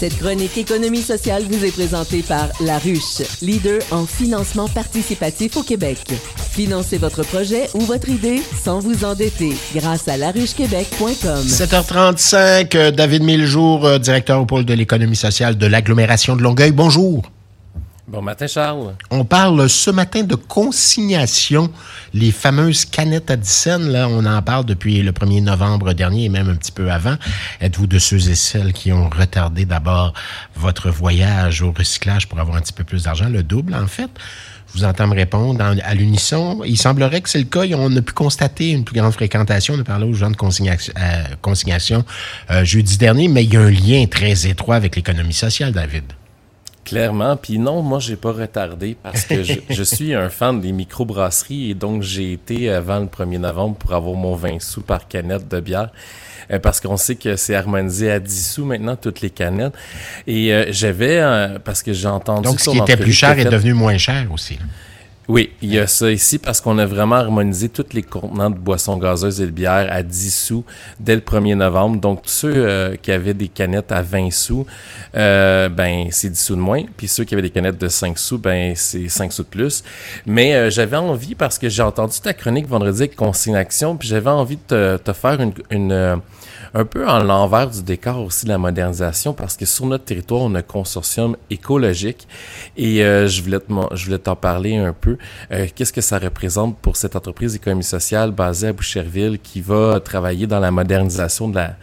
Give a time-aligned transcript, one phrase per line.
[0.00, 5.62] Cette chronique économie sociale vous est présentée par La Ruche, leader en financement participatif au
[5.62, 5.98] Québec.
[6.52, 11.44] Financez votre projet ou votre idée sans vous endetter grâce à laruchequebec.com.
[11.46, 16.72] 7h35, euh, David Millejour, euh, directeur au pôle de l'économie sociale de l'agglomération de Longueuil.
[16.72, 17.30] Bonjour.
[18.10, 18.96] Bon matin, Charles.
[19.12, 21.70] On parle ce matin de consignation,
[22.12, 23.78] les fameuses canettes Addison.
[23.78, 27.14] Là, on en parle depuis le 1er novembre dernier et même un petit peu avant.
[27.60, 30.12] Êtes-vous de ceux et celles qui ont retardé d'abord
[30.56, 34.10] votre voyage au recyclage pour avoir un petit peu plus d'argent, le double en fait?
[34.74, 36.62] vous entends me répondre à l'unisson.
[36.64, 37.62] Il semblerait que c'est le cas.
[37.76, 39.74] On a pu constater une plus grande fréquentation.
[39.74, 42.04] On a parlé aux gens de euh, consignation
[42.50, 46.04] euh, jeudi dernier, mais il y a un lien très étroit avec l'économie sociale, David.
[46.84, 47.36] Clairement.
[47.36, 51.74] Puis non, moi, j'ai pas retardé parce que je, suis un fan des microbrasseries et
[51.74, 55.60] donc j'ai été avant le 1er novembre pour avoir mon 20 sous par canette de
[55.60, 55.90] bière.
[56.50, 59.74] Euh, parce qu'on sait que c'est harmonisé à 10 sous maintenant, toutes les canettes.
[60.26, 62.48] Et euh, j'avais, euh, parce que j'ai entendu...
[62.48, 64.58] Donc, ce qui était plus cher est devenu moins cher aussi.
[65.30, 68.56] Oui, il y a ça ici parce qu'on a vraiment harmonisé tous les contenants de
[68.56, 70.64] boissons gazeuses et de bière à 10 sous
[70.98, 72.00] dès le 1er novembre.
[72.00, 74.66] Donc, ceux euh, qui avaient des canettes à 20 sous,
[75.14, 76.82] euh, ben, c'est 10 sous de moins.
[76.96, 79.84] Puis ceux qui avaient des canettes de 5 sous, ben, c'est 5 sous de plus.
[80.26, 84.30] Mais euh, j'avais envie, parce que j'ai entendu ta chronique vendredi avec Consignation, puis j'avais
[84.30, 85.38] envie de te, faire
[85.70, 86.20] une
[86.74, 90.42] un peu en l'envers du décor aussi de la modernisation parce que sur notre territoire,
[90.42, 92.28] on a un consortium écologique
[92.76, 93.58] et euh, je voulais
[93.92, 95.16] je voulais t'en parler un peu.
[95.52, 100.00] Euh, qu'est-ce que ça représente pour cette entreprise d'économie sociale basée à Boucherville qui va
[100.00, 101.76] travailler dans la modernisation de la,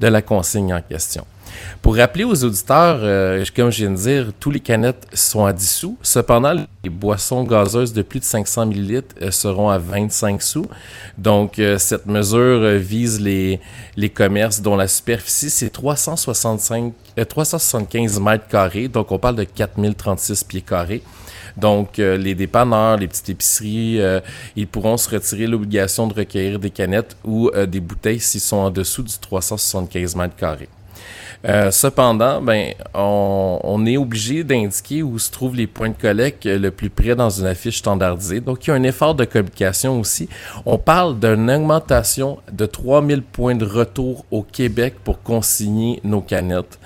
[0.00, 1.26] de la consigne en question?
[1.84, 5.52] Pour rappeler aux auditeurs, euh, comme je viens de dire, tous les canettes sont à
[5.52, 5.98] 10 sous.
[6.00, 10.66] Cependant, les boissons gazeuses de plus de 500 ml euh, seront à 25 sous.
[11.18, 13.60] Donc, euh, cette mesure vise les,
[13.98, 16.94] les commerces dont la superficie, c'est 365,
[17.28, 18.88] 375 mètres carrés.
[18.88, 21.02] Donc, on parle de 4036 pieds carrés.
[21.58, 24.00] Donc, les dépanneurs, les petites épiceries,
[24.56, 28.70] ils pourront se retirer l'obligation de recueillir des canettes ou des bouteilles s'ils sont en
[28.70, 30.68] dessous du 375 mètres carrés.
[31.46, 36.70] Euh, cependant, ben, on, est obligé d'indiquer où se trouvent les points de collecte le
[36.70, 38.40] plus près dans une affiche standardisée.
[38.40, 40.28] Donc, il y a un effort de communication aussi.
[40.64, 46.78] On parle d'une augmentation de 3000 points de retour au Québec pour consigner nos canettes.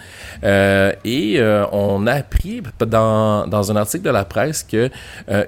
[0.43, 4.91] Euh, et euh, on a appris dans, un article de la presse que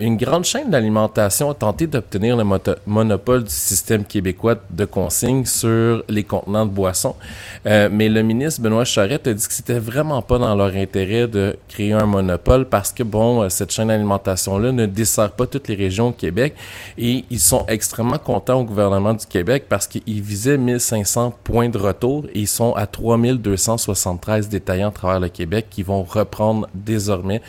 [0.01, 2.45] une grande chaîne d'alimentation a tenté d'obtenir le
[2.87, 7.17] monopole du système québécois de consigne sur les contenants de boissons.
[7.65, 11.57] mais le ministre Benoît Charette a dit que c'était vraiment pas dans leur intérêt de
[11.69, 15.75] créer un monopole parce que, bon, euh, cette chaîne d'alimentation-là ne dessert pas toutes les
[15.75, 16.55] régions au Québec
[16.99, 21.79] et ils sont extrêmement contents au gouvernement du Québec parce qu'ils visaient 1500 points de
[21.79, 27.41] retour et ils sont à 3273 détaillants à travers le Québec qui vont reprendre désormais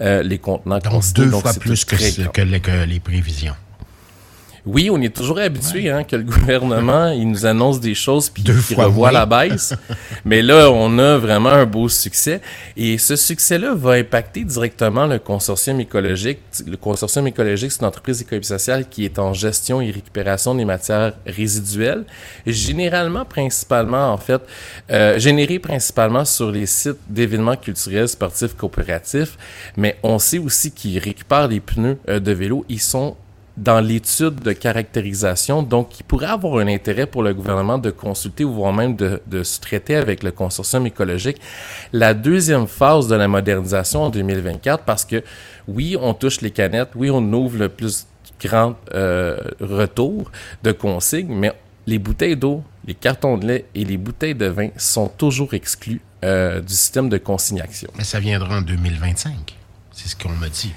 [0.00, 0.80] euh, les contenants.
[0.80, 2.42] Donc, deux fois plus que, que
[2.84, 3.54] les prévisions.
[4.66, 8.42] Oui, on est toujours habitué hein, que le gouvernement il nous annonce des choses puis
[8.42, 9.72] qu'il revoit la baisse.
[10.24, 12.40] Mais là, on a vraiment un beau succès
[12.76, 16.40] et ce succès-là va impacter directement le consortium écologique.
[16.66, 20.64] Le consortium écologique, c'est une entreprise économique sociale qui est en gestion et récupération des
[20.64, 22.04] matières résiduelles,
[22.44, 24.42] généralement, principalement en fait,
[24.90, 29.38] euh, générées principalement sur les sites d'événements culturels, sportifs, coopératifs.
[29.76, 32.64] Mais on sait aussi qu'ils récupèrent les pneus euh, de vélo.
[32.68, 33.16] Ils sont
[33.56, 35.62] dans l'étude de caractérisation.
[35.62, 39.42] Donc, il pourrait avoir un intérêt pour le gouvernement de consulter ou voire même de,
[39.42, 41.40] se traiter avec le consortium écologique
[41.92, 45.22] la deuxième phase de la modernisation en 2024 parce que
[45.68, 48.06] oui, on touche les canettes, oui, on ouvre le plus
[48.40, 50.30] grand euh, retour
[50.62, 51.52] de consignes, mais
[51.86, 56.00] les bouteilles d'eau, les cartons de lait et les bouteilles de vin sont toujours exclus
[56.24, 57.90] euh, du système de consignation.
[57.96, 59.56] Mais ça viendra en 2025.
[59.92, 60.72] C'est ce qu'on m'a dit.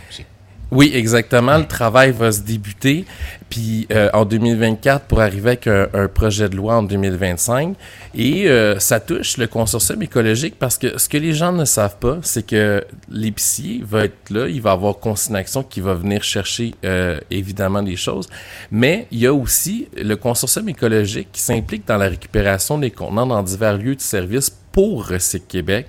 [0.72, 1.58] Oui, exactement.
[1.58, 3.06] Le travail va se débuter,
[3.50, 7.76] puis euh, en 2024 pour arriver avec un, projet de loi en 2025.
[8.14, 11.98] Et euh, ça touche le consortium écologique parce que ce que les gens ne savent
[11.98, 16.76] pas, c'est que l'épicier va être là, il va avoir consignation qui va venir chercher
[16.86, 18.30] euh, évidemment des choses,
[18.70, 23.26] mais il y a aussi le consortium écologique qui s'implique dans la récupération des contenants
[23.26, 25.88] dans divers lieux de service pour Recyc Québec,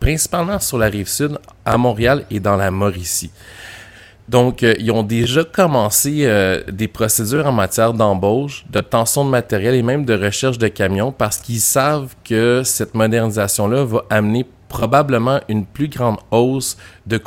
[0.00, 3.30] principalement sur la rive sud, à Montréal et dans la Mauricie.
[4.28, 9.30] Donc, euh, ils ont déjà commencé euh, des procédures en matière d'embauche, de tension de
[9.30, 14.46] matériel et même de recherche de camions parce qu'ils savent que cette modernisation-là va amener
[14.72, 17.20] probablement une plus grande hausse de,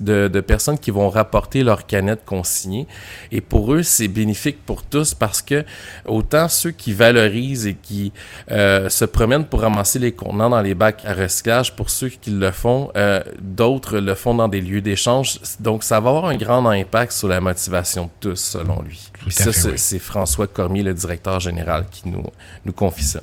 [0.00, 2.88] de, de, personnes qui vont rapporter leurs canettes consignées.
[3.30, 5.64] Et pour eux, c'est bénéfique pour tous parce que
[6.06, 8.12] autant ceux qui valorisent et qui
[8.50, 12.30] euh, se promènent pour ramasser les contenants dans les bacs à recyclage, pour ceux qui
[12.30, 15.38] le font, euh, d'autres le font dans des lieux d'échange.
[15.60, 19.08] Donc, ça va avoir un grand impact sur la motivation de tous, selon lui.
[19.30, 22.24] ça, c'est François Cormier, le directeur général, qui nous,
[22.64, 23.20] nous confie ça.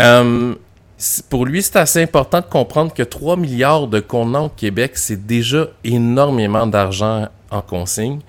[0.00, 0.54] Euh,
[1.28, 5.26] pour lui, c'est assez important de comprendre que 3 milliards de contenants au Québec, c'est
[5.26, 8.20] déjà énormément d'argent en consigne.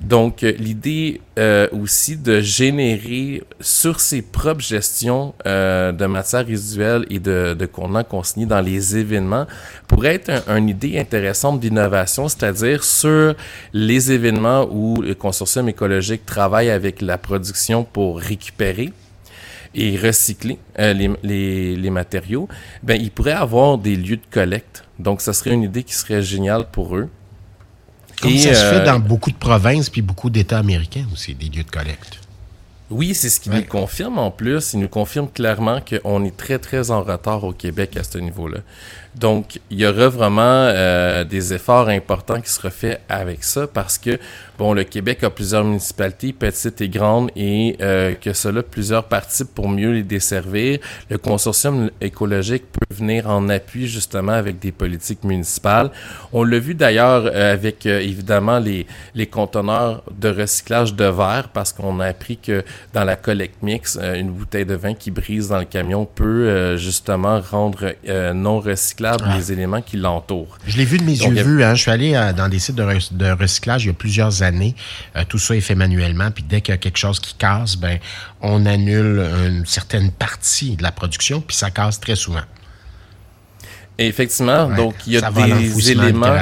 [0.00, 7.06] Donc, euh, l'idée euh, aussi de générer sur ses propres gestions euh, de matières résiduelles
[7.08, 9.46] et de, de contenants consignés dans les événements
[9.86, 13.34] pourrait être une idée intéressante d'innovation, c'est-à-dire sur
[13.72, 18.92] les événements où le consortium écologique travaille avec la production pour récupérer
[19.74, 22.48] et recycler euh, les, les, les, matériaux,
[22.82, 24.84] ben, ils pourraient avoir des lieux de collecte.
[24.98, 27.08] Donc, ça serait une idée qui serait géniale pour eux.
[28.20, 31.46] Comme ça se fait euh, dans beaucoup de provinces puis beaucoup d'États américains aussi, des
[31.46, 32.20] lieux de collecte.
[32.92, 34.74] Oui, c'est ce qui nous confirme en plus.
[34.74, 38.58] Il nous confirme clairement qu'on est très, très en retard au Québec à ce niveau-là.
[39.14, 43.98] Donc, il y aura vraiment euh, des efforts importants qui seraient faits avec ça parce
[43.98, 44.18] que,
[44.58, 49.44] bon, le Québec a plusieurs municipalités, petites et grandes, et euh, que cela plusieurs parties
[49.44, 50.78] pour mieux les desservir.
[51.10, 55.90] Le consortium écologique peut venir en appui justement avec des politiques municipales.
[56.32, 61.74] On l'a vu d'ailleurs euh, avec évidemment les, les conteneurs de recyclage de verre parce
[61.74, 65.58] qu'on a appris que dans la collecte mix, une bouteille de vin qui brise dans
[65.58, 67.92] le camion peut justement rendre
[68.32, 69.01] non recyclable
[69.36, 70.58] les éléments qui l'entourent.
[70.66, 71.62] Je l'ai vu de mes yeux vus.
[71.62, 71.74] Hein.
[71.74, 74.74] Je suis allé euh, dans des sites de, recyclage il y a plusieurs années.
[75.16, 76.30] Euh, tout ça est fait manuellement.
[76.30, 77.98] Puis dès qu'il y a quelque chose qui casse, ben,
[78.40, 81.40] on annule une certaine partie de la production.
[81.40, 82.42] Puis ça casse très souvent.
[83.98, 86.36] effectivement, donc il y a des éléments.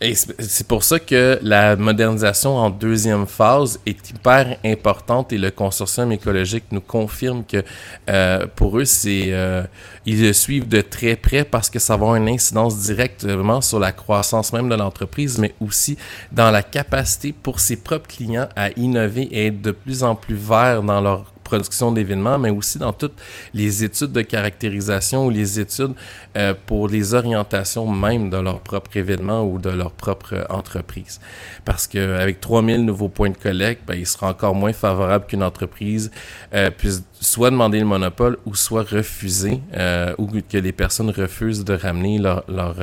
[0.00, 5.50] Et c'est pour ça que la modernisation en deuxième phase est hyper importante et le
[5.50, 7.64] consortium écologique nous confirme que
[8.10, 9.62] euh, pour eux, c'est euh,
[10.04, 13.78] ils le suivent de très près parce que ça va avoir une incidence directement sur
[13.78, 15.96] la croissance même de l'entreprise, mais aussi
[16.30, 20.36] dans la capacité pour ses propres clients à innover et être de plus en plus
[20.36, 23.18] verts dans leur production d'événements, mais aussi dans toutes
[23.54, 25.94] les études de caractérisation ou les études
[26.36, 31.20] euh, pour les orientations même de leur propre événement ou de leur propre entreprise.
[31.64, 36.10] Parce qu'avec 3000 nouveaux points de collecte, ben, il sera encore moins favorable qu'une entreprise
[36.52, 41.64] euh, puisse soit demander le monopole ou soit refuser euh, ou que les personnes refusent
[41.64, 42.76] de ramener leur, leur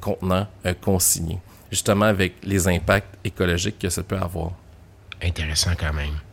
[0.00, 0.46] contenant
[0.80, 1.38] consigné,
[1.70, 4.52] justement avec les impacts écologiques que ça peut avoir.
[5.22, 6.23] Intéressant quand même.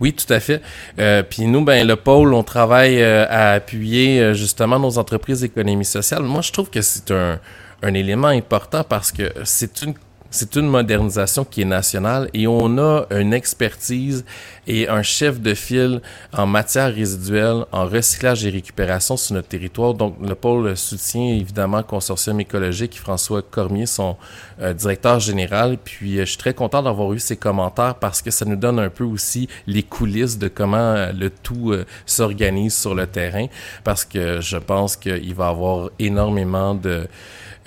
[0.00, 0.62] Oui, tout à fait.
[0.98, 5.40] Euh, puis nous, ben le pôle, on travaille euh, à appuyer euh, justement nos entreprises
[5.40, 6.22] d'économie sociale.
[6.22, 7.38] Moi, je trouve que c'est un,
[7.82, 9.94] un élément important parce que c'est une
[10.30, 14.24] c'est une modernisation qui est nationale et on a une expertise
[14.66, 16.00] et un chef de file
[16.32, 19.94] en matière résiduelle, en recyclage et récupération sur notre territoire.
[19.94, 24.16] Donc, le pôle soutient évidemment Consortium écologique, François Cormier, son
[24.60, 25.76] euh, directeur général.
[25.82, 28.78] Puis, euh, je suis très content d'avoir eu ses commentaires parce que ça nous donne
[28.78, 31.74] un peu aussi les coulisses de comment euh, le tout
[32.06, 33.46] s'organise sur le terrain.
[33.82, 37.08] Parce que je pense qu'il va y avoir énormément de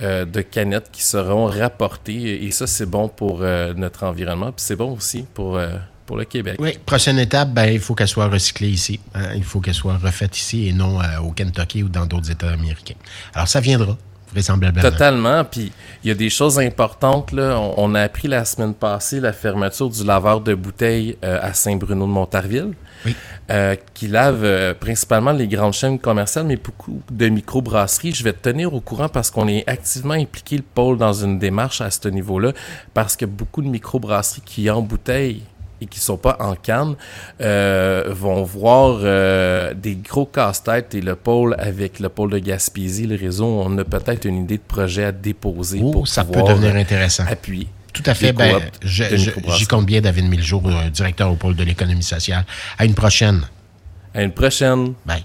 [0.04, 2.44] euh, de canettes qui seront rapportées.
[2.44, 4.52] Et ça, c'est bon pour euh, notre environnement.
[4.52, 5.70] Puis c'est bon aussi pour, euh,
[6.06, 6.58] pour le Québec.
[6.60, 9.00] Oui, prochaine étape, ben, il faut qu'elle soit recyclée ici.
[9.14, 9.30] Hein.
[9.36, 12.96] Il faut qu'elle soit refaite ici et non au Kentucky ou dans d'autres États américains.
[13.34, 13.98] Alors, ça viendra.
[14.34, 14.90] Vraisemblablement.
[14.90, 15.44] Totalement.
[15.46, 15.72] Puis
[16.04, 17.32] il y a des choses importantes.
[17.32, 17.58] Là.
[17.78, 22.12] On, a appris la semaine passée la fermeture du laveur de bouteilles à Saint-Bruno de
[22.12, 22.74] Montarville.
[23.52, 28.14] Euh, qui lave euh, principalement les grandes chaînes commerciales, mais beaucoup de microbrasseries.
[28.14, 31.40] Je vais te tenir au courant parce qu'on est activement impliqué le pôle dans une
[31.40, 32.54] démarche à ce niveau-là,
[32.94, 35.44] parce que beaucoup de microbrasseries qui embouteillent
[35.84, 36.96] et qui sont pas en canne
[37.42, 39.00] euh, vont voir
[39.76, 43.84] des gros casse-têtes et le pôle avec le pôle de Gaspésie, le réseau, on a
[43.84, 47.24] peut-être une idée de projet à déposer pour ça peut devenir intéressant.
[47.28, 47.68] appuyer.
[47.94, 48.34] Tout à fait.
[48.34, 52.44] Ben, J'y compte bien David Miljour, euh, directeur au pôle de l'économie sociale.
[52.78, 53.42] À une prochaine.
[54.14, 54.94] À une prochaine.
[55.06, 55.24] Bye.